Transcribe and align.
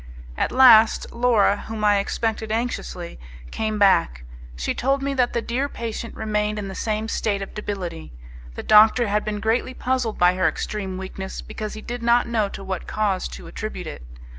At 0.35 0.51
last 0.51 1.05
Laura, 1.13 1.65
whom 1.67 1.83
I 1.83 1.99
expected 1.99 2.51
anxiously, 2.51 3.19
came 3.51 3.77
back; 3.77 4.23
she 4.55 4.73
told 4.73 5.03
me 5.03 5.13
that 5.13 5.33
the 5.33 5.43
dear 5.43 5.69
patient 5.69 6.15
remained 6.15 6.57
in 6.57 6.69
the 6.69 6.73
same 6.73 7.07
state 7.07 7.43
of 7.43 7.53
debility; 7.53 8.11
the 8.55 8.63
doctor 8.63 9.09
had 9.09 9.23
been 9.23 9.39
greatly 9.39 9.75
puzzled 9.75 10.17
by 10.17 10.33
her 10.33 10.47
extreme 10.49 10.97
weakness 10.97 11.43
because 11.43 11.75
he 11.75 11.81
did 11.81 12.01
not 12.01 12.25
know 12.27 12.49
to 12.49 12.63
what 12.63 12.87
cause 12.87 13.27
to 13.27 13.45
attribute 13.45 13.85
it. 13.85 14.01